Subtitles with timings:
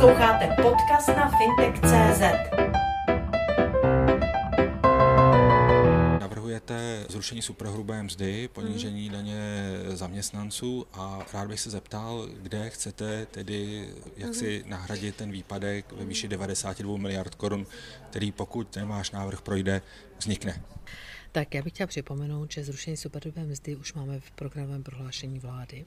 [0.00, 2.20] Posloucháte podcast na fintech.cz.
[6.20, 9.40] Navrhujete zrušení superhrubé mzdy, ponížení daně
[9.88, 16.04] zaměstnanců a rád bych se zeptal, kde chcete tedy jak si nahradit ten výpadek ve
[16.04, 17.66] výši 92 miliard korun,
[18.10, 19.82] který pokud ten váš návrh projde,
[20.18, 20.62] vznikne.
[21.38, 25.84] Tak já bych chtěla připomenout, že zrušení superhrubé mzdy už máme v programovém prohlášení vlády.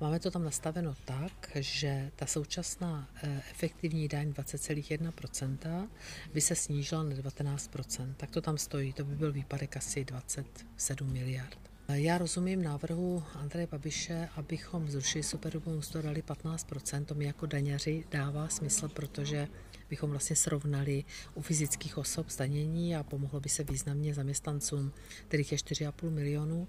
[0.00, 5.88] Máme to tam nastaveno tak, že ta současná eh, efektivní daň 20,1%
[6.34, 8.14] by se snížila na 19%.
[8.16, 11.58] Tak to tam stojí, to by byl výpadek asi 27 miliard.
[11.92, 17.04] Já rozumím návrhu Andreje Babiše, abychom zrušili superhrubou mzdu dali 15%.
[17.04, 19.48] To mi jako daňaři dává smysl, protože
[19.90, 21.04] bychom vlastně srovnali
[21.34, 24.92] u fyzických osob zdanění a pomohlo by se významně zaměstnancům,
[25.28, 26.68] kterých je 4,5 milionů.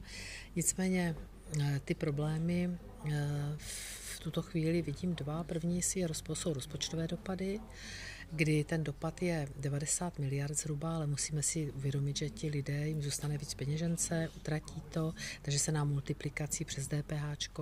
[0.56, 1.16] Nicméně
[1.62, 2.70] eh, ty problémy
[3.12, 3.56] eh,
[4.16, 5.44] v tuto chvíli vidím dva.
[5.44, 7.60] První si jsou rozpočtové dopady
[8.32, 13.02] kdy ten dopad je 90 miliard zhruba, ale musíme si uvědomit, že ti lidé jim
[13.02, 17.60] zůstane víc peněžence, utratí to, takže se nám multiplikací přes DPH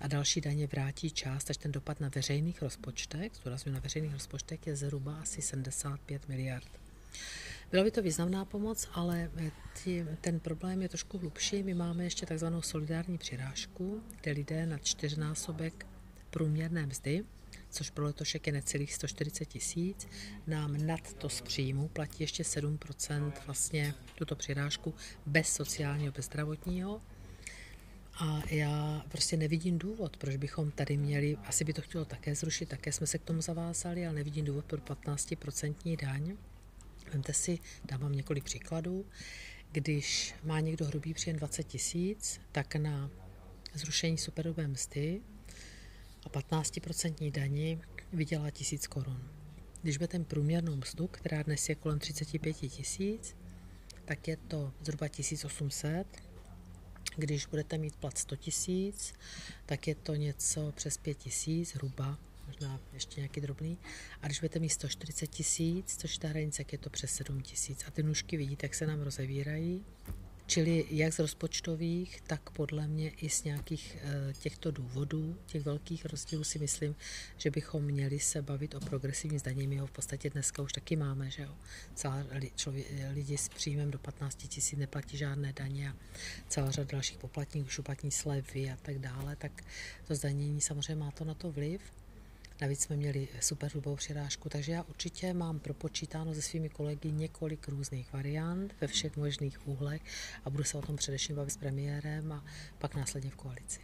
[0.00, 4.66] a další daně vrátí část, takže ten dopad na veřejných rozpočtech, zdůraznuju na veřejných rozpočtech,
[4.66, 6.68] je zhruba asi 75 miliard.
[7.70, 9.30] Byla by to významná pomoc, ale
[9.84, 11.62] tí, ten problém je trošku hlubší.
[11.62, 15.86] My máme ještě takzvanou solidární přirážku, kde lidé na čtyřnásobek
[16.30, 17.24] průměrné mzdy
[17.70, 20.08] což pro letošek je necelých 140 tisíc.
[20.46, 24.94] Nám nad to z příjmu platí ještě 7% vlastně tuto přirážku
[25.26, 27.02] bez sociálního, bez zdravotního.
[28.20, 32.68] A já prostě nevidím důvod, proč bychom tady měli, asi by to chtělo také zrušit,
[32.68, 36.36] také jsme se k tomu zavázali, ale nevidím důvod pro 15% daň.
[37.12, 39.06] Vemte si, dám vám několik příkladů.
[39.72, 43.10] Když má někdo hrubý příjem 20 tisíc, tak na
[43.74, 45.20] zrušení superhrubé mzdy
[46.24, 47.80] a 15% daní
[48.12, 49.30] vydělá 1000 korun.
[49.82, 53.36] Když budete průměrnou mzdu, která dnes je kolem 35 tisíc,
[54.04, 56.06] tak je to zhruba 1800.
[57.16, 59.14] Když budete mít plat 100 tisíc,
[59.66, 63.78] tak je to něco přes 5 tisíc, hruba, možná ještě nějaký drobný.
[64.22, 67.84] A když budete mít 140 tisíc, což ta hranice, je to přes 7 tisíc.
[67.86, 69.84] A ty nůžky vidíte, jak se nám rozevírají.
[70.48, 76.04] Čili jak z rozpočtových, tak podle mě i z nějakých eh, těchto důvodů, těch velkých
[76.04, 76.94] rozdílů si myslím,
[77.36, 79.66] že bychom měli se bavit o progresivní zdanění.
[79.66, 81.54] My ho v podstatě dneska už taky máme, že jo.
[81.94, 82.24] Celá
[83.12, 85.96] lidi s příjmem do 15 tisíc neplatí žádné daně a
[86.48, 89.64] celá řada dalších poplatníků už uplatní slevy a tak dále, tak
[90.04, 91.80] to zdanění samozřejmě má to na to vliv.
[92.60, 97.68] Navíc jsme měli super hrubou přirážku, takže já určitě mám propočítáno se svými kolegy několik
[97.68, 100.02] různých variant ve všech možných úhlech
[100.44, 102.44] a budu se o tom především bavit s premiérem a
[102.78, 103.80] pak následně v koalici.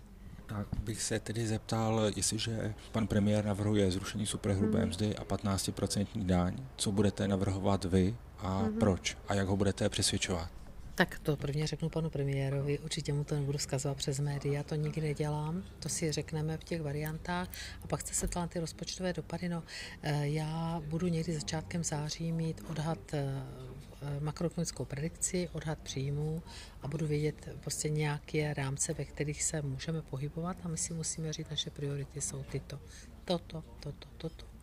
[0.47, 4.89] Tak bych se tedy zeptal, jestliže pan premiér navrhuje zrušení superhrubé hmm.
[4.89, 8.79] mzdy a 15% daň, co budete navrhovat vy a hmm.
[8.79, 10.64] proč a jak ho budete přesvědčovat?
[10.97, 15.01] Tak to prvně řeknu panu premiérovi, určitě mu to nebudu zkazovat přes média, to nikdy
[15.01, 17.49] nedělám, to si řekneme v těch variantách.
[17.83, 19.63] A pak jste se na ty rozpočtové dopady, no
[20.03, 23.43] eh, já budu někdy začátkem září mít odhad eh,
[24.21, 26.43] makroekonomickou predikci, odhad příjmů
[26.83, 31.33] a budu vědět prostě nějaké rámce, ve kterých se můžeme pohybovat a my si musíme
[31.33, 32.81] říct, naše priority jsou tyto.
[33.25, 34.54] Toto, toto, toto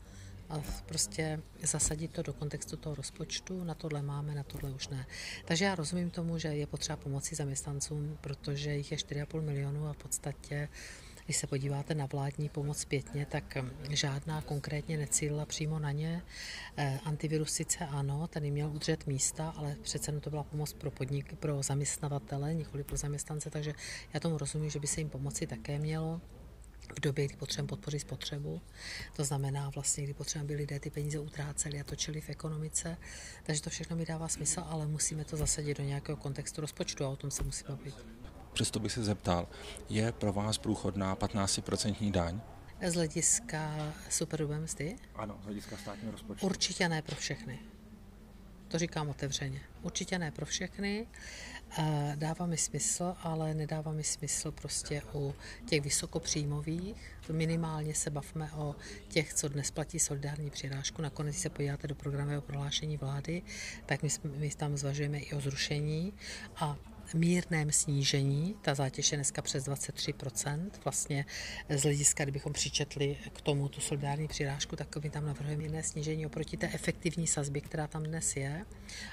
[0.51, 5.05] a prostě zasadit to do kontextu toho rozpočtu, na tohle máme, na tohle už ne.
[5.45, 9.93] Takže já rozumím tomu, že je potřeba pomoci zaměstnancům, protože jich je 4,5 milionu a
[9.93, 10.69] v podstatě
[11.25, 13.57] když se podíváte na vládní pomoc zpětně, tak
[13.89, 16.21] žádná konkrétně necílila přímo na ně.
[16.77, 21.35] Eh, antivirus sice ano, ten měl udržet místa, ale přece to byla pomoc pro podnik,
[21.35, 23.73] pro zaměstnavatele, nikoli pro zaměstnance, takže
[24.13, 26.21] já tomu rozumím, že by se jim pomoci také mělo
[26.95, 28.61] v době, kdy potřebujeme podpořit spotřebu.
[29.15, 32.97] To znamená vlastně, kdy potřebujeme, aby lidé ty peníze utráceli a točili v ekonomice.
[33.43, 37.09] Takže to všechno mi dává smysl, ale musíme to zasadit do nějakého kontextu rozpočtu a
[37.09, 37.95] o tom se musíme bavit.
[38.53, 39.47] Přesto bych se zeptal,
[39.89, 42.41] je pro vás průchodná 15% daň?
[42.87, 44.95] Z hlediska superhrubé mzdy?
[45.15, 46.45] Ano, z hlediska státního rozpočtu.
[46.45, 47.59] Určitě ne pro všechny.
[48.67, 49.61] To říkám otevřeně.
[49.81, 51.07] Určitě ne pro všechny.
[52.15, 55.35] Dává mi smysl, ale nedává mi smysl prostě u
[55.65, 56.95] těch vysokopříjmových.
[57.31, 58.75] Minimálně se bavme o
[59.07, 61.01] těch, co dnes platí solidární přirážku.
[61.01, 63.41] Nakonec, když se podíváte do programového prohlášení vlády,
[63.85, 66.13] tak my, my tam zvažujeme i o zrušení
[66.55, 66.77] a
[67.13, 71.25] mírném snížení, ta zátěž je dneska přes 23%, vlastně
[71.69, 76.25] z hlediska, kdybychom přičetli k tomu tu solidární přirážku, tak my tam navrhujeme mírné snížení
[76.25, 78.65] oproti té efektivní sazbě, která tam dnes je.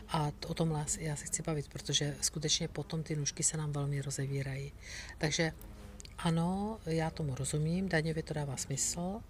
[0.09, 4.03] A o tom já se chci bavit, protože skutečně potom ty nůžky se nám velmi
[4.03, 4.73] rozevírají.
[5.19, 5.53] Takže
[6.19, 9.21] Ano, já tomu rozumím, daňově to dává smysl,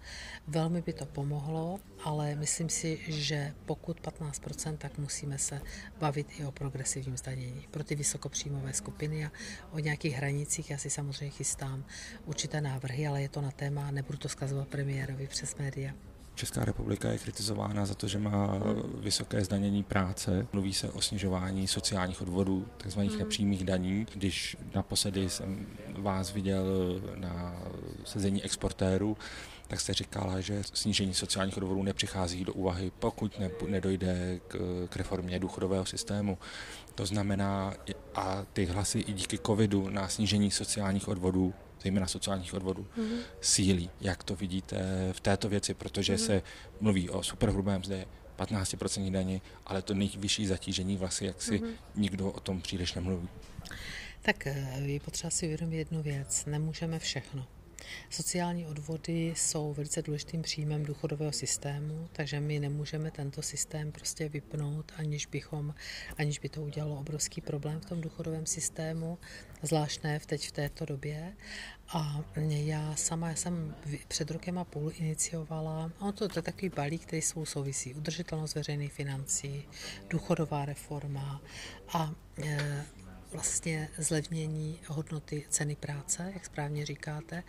[0.47, 5.61] velmi by to pomohlo, ale myslím si, že pokud 15%, tak musíme se
[5.99, 9.31] bavit i o progresivním zdanění pro ty vysokopříjmové skupiny a
[9.71, 10.69] o nějakých hranicích.
[10.69, 11.85] Já si samozřejmě chystám
[12.25, 15.93] určité návrhy, ale je to na téma, nebudu to zkazovat premiérovi přes média.
[16.39, 18.59] Česká republika je kritizována za to, že má
[18.99, 20.47] vysoké zdanění práce.
[20.53, 23.19] Mluví se o snižování sociálních odvodů, takzvaných mm.
[23.19, 24.05] nepřímých daní.
[24.13, 26.65] Když naposledy jsem vás viděl
[27.15, 27.55] na
[28.05, 29.17] sezení exportérů,
[29.67, 34.57] tak jste říkala, že snížení sociálních odvodů nepřichází do úvahy, pokud ne, nedojde k,
[34.89, 36.37] k reformě důchodového systému.
[36.95, 37.73] To znamená,
[38.15, 43.19] a ty hlasy i díky covidu na snížení sociálních odvodů zejména sociálních odvodů, mm-hmm.
[43.41, 43.89] sílí.
[44.01, 46.25] Jak to vidíte v této věci, protože mm-hmm.
[46.25, 46.41] se
[46.79, 48.05] mluví o superhrubém mzdě,
[48.37, 51.73] 15% daně, ale to nejvyšší zatížení vlastně, jak si mm-hmm.
[51.95, 53.29] nikdo o tom příliš nemluví.
[54.21, 56.45] Tak eh, je potřeba si uvědomit jednu věc.
[56.45, 57.47] Nemůžeme všechno.
[58.09, 64.91] Sociální odvody jsou velice důležitým příjmem důchodového systému, takže my nemůžeme tento systém prostě vypnout,
[64.97, 65.73] aniž, bychom,
[66.17, 69.17] aniž by to udělalo obrovský problém v tom důchodovém systému,
[69.61, 71.33] zvlášť ne v teď v této době.
[71.93, 73.75] A já sama já jsem
[74.07, 78.55] před rokem a půl iniciovala, ono to, to je takový balík, který svou souvisí, udržitelnost
[78.55, 79.63] veřejných financí,
[80.09, 81.41] důchodová reforma
[81.93, 82.85] a e,
[83.31, 87.43] vlastně zlevnění hodnoty ceny práce, jak správně říkáte,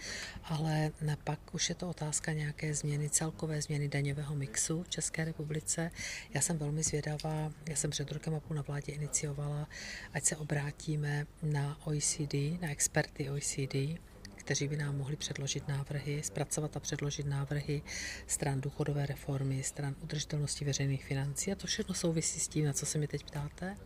[0.45, 0.91] ale
[1.25, 5.91] pak už je to otázka nějaké změny, celkové změny daňového mixu v České republice.
[6.35, 9.69] Já jsem velmi zvědavá, já jsem před rokem a půl na vládě iniciovala,
[10.13, 14.01] ať se obrátíme na OECD, na experty OECD,
[14.37, 17.83] kteří by nám mohli předložit návrhy, zpracovat a předložit návrhy
[18.27, 21.53] stran důchodové reformy, stran udržitelnosti veřejných financí.
[21.53, 23.77] A to všechno souvisí s tím, na co se mi teď ptáte.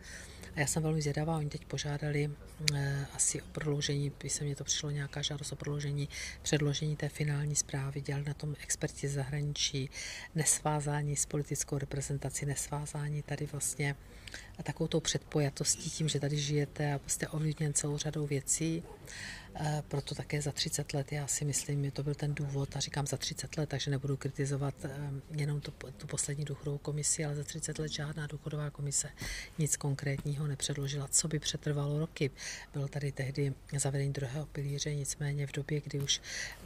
[0.56, 2.30] A já jsem velmi zvědavá, oni teď požádali
[2.74, 6.08] eh, asi o prodloužení, by se mně to přišlo nějaká žádost o prodloužení,
[6.42, 9.90] předložení té finální zprávy, dělali na tom experti zahraničí,
[10.34, 13.96] nesvázání s politickou reprezentací, nesvázání tady vlastně
[14.58, 18.82] a takovou tou předpojatostí tím, že tady žijete a jste ovlivněn celou řadou věcí.
[19.56, 22.80] Eh, proto také za 30 let, já si myslím, že to byl ten důvod, a
[22.80, 24.90] říkám za 30 let, takže nebudu kritizovat eh,
[25.30, 29.08] jenom tu, tu poslední důchodovou komisi, ale za 30 let žádná důchodová komise
[29.58, 32.30] nic konkrétního nepředložila, co by přetrvalo roky.
[32.72, 36.20] Bylo tady tehdy zavedení druhého pilíře, nicméně v době, kdy už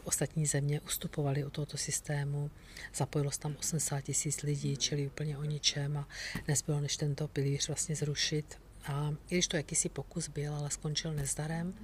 [0.05, 2.51] ostatní země ustupovaly od tohoto systému,
[2.95, 6.09] zapojilo se tam 80 tisíc lidí, čili úplně o ničem a
[6.49, 11.15] nezbylo než tento pilíř vlastně zrušit a i když to jakýsi pokus byl, ale skončil
[11.15, 11.75] nezdarem,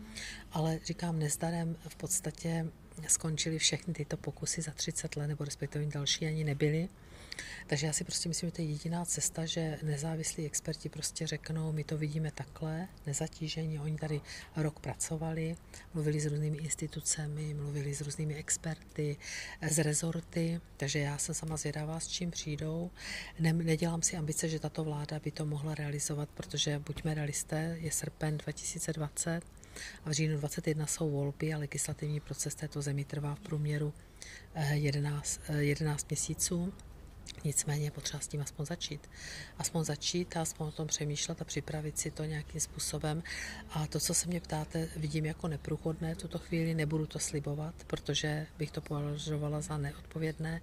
[0.53, 2.67] ale říkám nezdarem, v podstatě
[3.09, 6.89] skončily všechny tyto pokusy za 30 let, nebo respektive další ani nebyly.
[7.67, 11.73] Takže já si prostě myslím, že to je jediná cesta, že nezávislí experti prostě řeknou,
[11.73, 14.21] my to vidíme takhle, nezatížení, oni tady
[14.57, 15.57] rok pracovali,
[15.95, 19.17] mluvili s různými institucemi, mluvili s různými experty,
[19.71, 22.91] z rezorty, takže já jsem sama zvědavá, s čím přijdou.
[23.41, 27.91] Ne, nedělám si ambice, že tato vláda by to mohla realizovat, protože buďme realisté, je
[27.91, 29.41] srpen 2020,
[30.05, 33.93] a v říjnu 21 jsou volby a legislativní proces této zemi trvá v průměru
[34.73, 36.73] 11, eh, 11 eh, měsíců.
[37.45, 39.11] Nicméně je potřeba s tím aspoň začít.
[39.59, 43.23] Aspoň začít a aspoň o tom přemýšlet a připravit si to nějakým způsobem.
[43.71, 48.47] A to, co se mě ptáte, vidím jako neprůchodné tuto chvíli, nebudu to slibovat, protože
[48.59, 50.61] bych to považovala za neodpovědné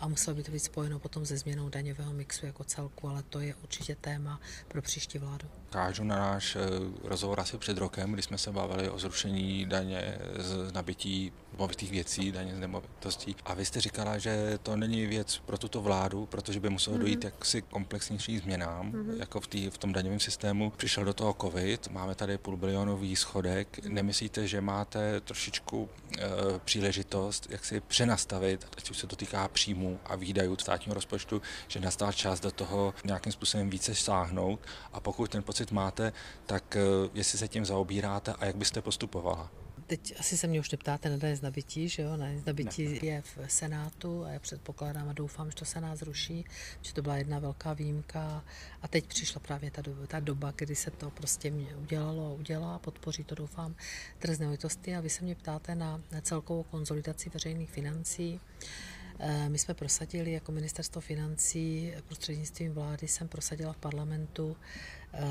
[0.00, 3.40] a muselo by to být spojeno potom se změnou daňového mixu jako celku, ale to
[3.40, 5.48] je určitě téma pro příští vládu.
[5.70, 6.60] Kážu na náš eh,
[7.02, 12.32] rozhovor asi před rokem, kdy jsme se bavili o zrušení daně z nabití movitých věcí,
[12.32, 13.36] daně z nemovitostí.
[13.44, 17.20] A vy jste říkala, že to není věc pro tuto vládu, protože by muselo dojít
[17.20, 17.24] mm-hmm.
[17.24, 19.18] jaksi komplexnějším změnám, mm-hmm.
[19.18, 20.70] jako v, tý, v tom daňovém systému.
[20.70, 23.78] Přišel do toho covid, máme tady půlbilionový schodek.
[23.86, 26.20] Nemyslíte, že máte trošičku e,
[26.64, 31.80] příležitost, jak si přenastavit, ať už se to týká příjmů a výdajů státního rozpočtu, že
[31.80, 34.60] nastal čas do toho nějakým způsobem více sáhnout
[34.92, 36.12] a pokud ten pocit máte,
[36.46, 36.80] tak e,
[37.14, 39.63] jestli se tím zaobíráte a jak byste postupovala?
[39.86, 42.16] Teď asi se mě už neptáte na daň z nabití, že jo?
[42.16, 42.98] Daň z nabití ne.
[43.02, 46.44] je v Senátu a já předpokládám a doufám, že to Senát zruší,
[46.82, 48.44] že to byla jedna velká výjimka
[48.82, 52.32] a teď přišla právě ta doba, ta doba kdy se to prostě mě udělalo a
[52.32, 53.74] udělá, podpoří to doufám
[54.18, 54.36] trh
[54.96, 58.40] a vy se mě ptáte na, na celkovou konzolidaci veřejných financí.
[59.18, 64.56] Eh, my jsme prosadili jako ministerstvo financí prostřednictvím vlády, jsem prosadila v parlamentu
[65.12, 65.24] eh,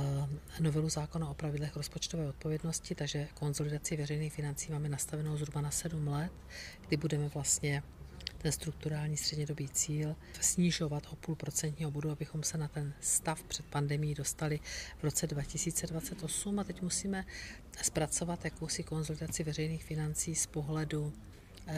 [0.60, 6.08] novelu zákona o pravidlech rozpočtové odpovědnosti, takže konzolidaci veřejných financí máme nastavenou zhruba na sedm
[6.08, 6.32] let,
[6.88, 7.84] kdy budeme vlastně
[8.38, 13.66] ten strukturální střednědobý cíl snižovat o půl procentního bodu, abychom se na ten stav před
[13.66, 14.60] pandemí dostali
[14.98, 17.26] v roce 2028 a teď musíme
[17.82, 21.14] zpracovat jakousi konzultaci veřejných financí z pohledu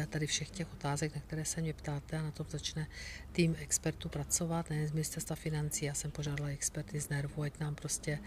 [0.09, 2.87] tady všech těch otázek, na které se mě ptáte a na tom začne
[3.31, 5.85] tým expertů pracovat, ne z ministerstva financí.
[5.85, 8.19] Já jsem požádala experty z Nervu, ať nám prostě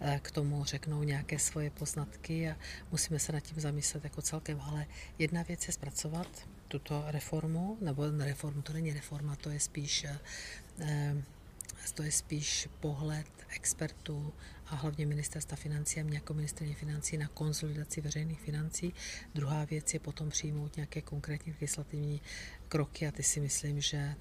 [0.00, 2.56] eh, k tomu řeknou nějaké svoje poznatky a
[2.90, 4.60] musíme se nad tím zamyslet jako celkem.
[4.60, 4.86] Ale
[5.18, 11.22] jedna věc je zpracovat tuto reformu, nebo reformu, to není reforma, to je spíš eh,
[11.94, 14.32] to je spíš pohled expertů
[14.66, 18.94] a hlavně ministerstva financí a mě jako ministrině financí na konsolidaci veřejných financí.
[19.34, 22.20] Druhá věc je potom přijmout nějaké konkrétní legislativní
[22.68, 24.14] kroky a ty si myslím, že,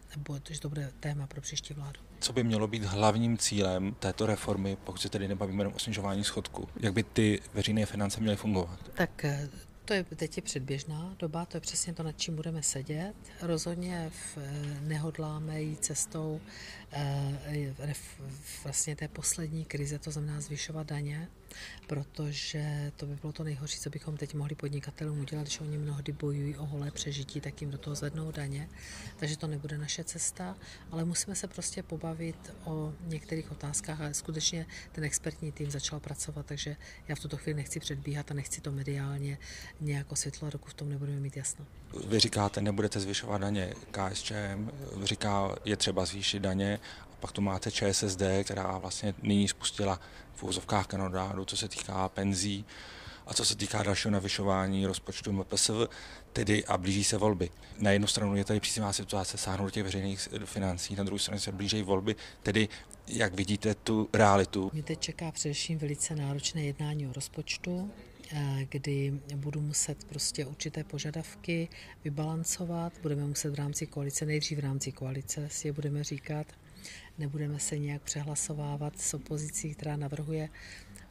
[0.50, 2.00] že to bude téma pro příští vládu.
[2.20, 6.24] Co by mělo být hlavním cílem této reformy, pokud se tedy nebavíme jenom o snižování
[6.24, 6.70] schodku?
[6.80, 8.80] Jak by ty veřejné finance měly fungovat?
[8.94, 9.50] Tak eh,
[9.86, 13.14] to je teď je předběžná doba, to je přesně to, nad čím budeme sedět.
[13.42, 16.42] Rozhodně v, eh, nehodláme jít cestou
[16.92, 17.74] e,
[18.64, 21.28] vlastně té poslední krize, to znamená zvyšovat daně
[21.88, 26.12] protože to by bylo to nejhorší, co bychom teď mohli podnikatelům udělat, když oni mnohdy
[26.12, 28.70] bojují o holé přežití, tak jim do toho zvednou daně.
[29.18, 30.56] Takže to nebude naše cesta,
[30.92, 36.46] ale musíme se prostě pobavit o některých otázkách a skutečně ten expertní tým začal pracovat,
[36.46, 36.76] takže
[37.08, 39.38] já v tuto chvíli nechci předbíhat a nechci to mediálně
[39.82, 41.66] nějak osvětlovat, dokud v tom nebudeme mít jasno.
[42.08, 43.74] Vy říkáte, nebudete zvyšovat daně.
[43.92, 44.70] KSČM
[45.04, 46.80] říká, je třeba zvýšit daně
[47.24, 50.00] pak tu máte ČSSD, která vlastně nyní spustila
[50.34, 52.66] v úzovkách kanodádu, co se týká penzí
[53.28, 55.72] a co se týká dalšího navyšování rozpočtu MPSV,
[56.34, 57.50] tedy a blíží se volby.
[57.80, 61.40] Na jednu stranu je tady příznivá situace sáhnout do těch veřejných financí, na druhou stranu
[61.40, 62.68] se blíží volby, tedy
[63.08, 64.70] jak vidíte tu realitu?
[64.74, 67.92] Mě teď čeká především velice náročné jednání o rozpočtu,
[68.32, 71.70] eh, kdy budu muset prostě určité požadavky
[72.04, 76.48] vybalancovat, budeme muset v rámci koalice, nejdřív v rámci koalice si je budeme říkat,
[77.18, 80.50] nebudeme se nějak přehlasovávat s opozicí, která navrhuje,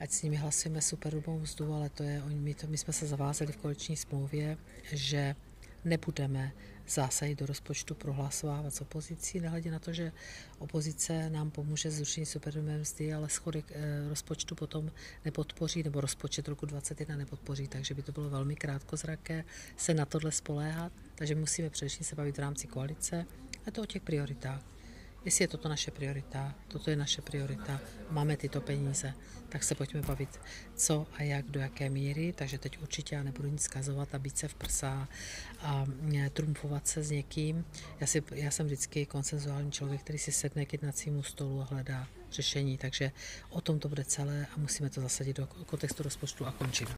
[0.00, 3.52] ať s nimi hlasujeme superhrubou mzdu, ale to je, my, to, my jsme se zavázali
[3.52, 4.58] v koaliční smlouvě,
[4.92, 5.36] že
[5.84, 6.52] nebudeme
[6.88, 10.12] zásahy do rozpočtu prohlasovávat s opozicí, nehledě na to, že
[10.58, 14.90] opozice nám pomůže zrušení superhrubé mzdy, ale schodek eh, rozpočtu potom
[15.24, 19.44] nepodpoří, nebo rozpočet roku 2021 nepodpoří, takže by to bylo velmi krátkozraké
[19.76, 23.26] se na tohle spoléhat, takže musíme především se bavit v rámci koalice
[23.66, 24.71] a to o těch prioritách.
[25.24, 29.14] Jestli je toto naše priorita, toto je naše priorita, máme tyto peníze,
[29.48, 30.40] tak se pojďme bavit,
[30.74, 34.38] co a jak, do jaké míry, takže teď určitě já nebudu nic skazovat a být
[34.38, 35.08] se v prsa
[35.60, 35.86] a
[36.32, 37.64] trumfovat se s někým.
[38.00, 42.06] Já, si, já jsem vždycky konsenzuální člověk, který si sedne k jednacímu stolu a hledá
[42.30, 43.12] řešení, takže
[43.50, 46.88] o tom to bude celé a musíme to zasadit do kontextu rozpočtu a končit.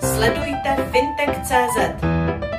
[0.00, 2.51] Sledujte fintech.cz